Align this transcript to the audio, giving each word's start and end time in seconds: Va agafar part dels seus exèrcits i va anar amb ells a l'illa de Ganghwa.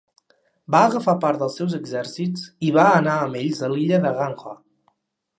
Va 0.75 0.79
agafar 0.85 1.13
part 1.25 1.41
dels 1.41 1.57
seus 1.59 1.75
exèrcits 1.79 2.45
i 2.69 2.71
va 2.77 2.85
anar 3.01 3.17
amb 3.25 3.37
ells 3.41 3.61
a 3.67 3.69
l'illa 3.75 4.01
de 4.07 4.15
Ganghwa. 4.21 4.55